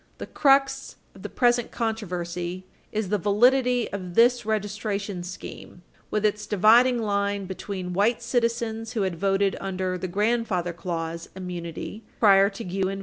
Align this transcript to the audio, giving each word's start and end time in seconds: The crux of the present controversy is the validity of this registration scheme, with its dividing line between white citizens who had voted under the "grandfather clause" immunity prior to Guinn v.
The 0.17 0.25
crux 0.25 0.95
of 1.13 1.21
the 1.21 1.29
present 1.29 1.69
controversy 1.69 2.65
is 2.91 3.09
the 3.09 3.19
validity 3.19 3.87
of 3.93 4.15
this 4.15 4.47
registration 4.47 5.21
scheme, 5.21 5.83
with 6.09 6.25
its 6.25 6.47
dividing 6.47 6.97
line 6.99 7.45
between 7.45 7.93
white 7.93 8.23
citizens 8.23 8.93
who 8.93 9.03
had 9.03 9.15
voted 9.15 9.55
under 9.61 9.99
the 9.99 10.07
"grandfather 10.07 10.73
clause" 10.73 11.29
immunity 11.35 12.03
prior 12.19 12.49
to 12.49 12.63
Guinn 12.63 12.97
v. 12.99 12.99